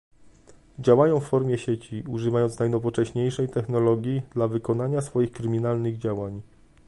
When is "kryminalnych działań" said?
5.31-6.41